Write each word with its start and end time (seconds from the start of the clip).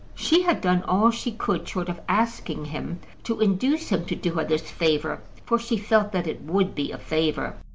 She 0.15 0.41
had 0.41 0.61
done 0.61 0.81
all 0.87 1.11
she 1.11 1.31
could, 1.31 1.67
short 1.67 1.87
of 1.87 2.01
asking 2.09 2.65
him, 2.65 3.01
to 3.23 3.39
induce 3.39 3.89
him 3.89 4.03
to 4.05 4.15
do 4.15 4.31
her 4.33 4.43
this 4.43 4.67
favour; 4.71 5.21
for 5.45 5.59
she 5.59 5.77
felt 5.77 6.11
that 6.11 6.25
it 6.25 6.41
would 6.41 6.73
be 6.73 6.91
a 6.91 6.97
favour. 6.97 7.53